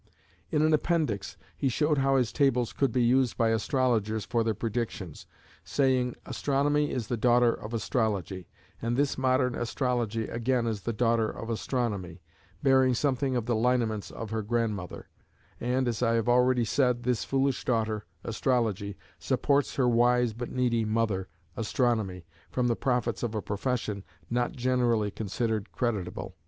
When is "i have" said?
16.01-16.27